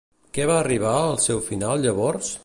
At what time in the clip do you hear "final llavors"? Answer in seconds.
1.51-2.33